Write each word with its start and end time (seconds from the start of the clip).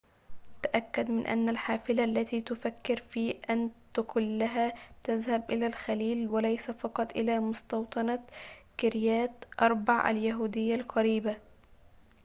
تأكد 0.63 1.09
من 1.11 1.25
أن 1.27 1.49
الحافلة 1.49 2.03
التي 2.03 2.41
تفكر 2.41 2.97
في 3.09 3.31
أن 3.49 3.69
تقلها 3.93 4.73
تذهب 5.03 5.51
إلى 5.51 5.67
الخليل 5.67 6.27
وليس 6.27 6.71
فقط 6.71 7.11
إلى 7.11 7.39
مستوطنة 7.39 8.23
كريات 8.79 9.31
أربع 9.61 10.09
اليهودية 10.09 10.75
القريبة 10.75 11.35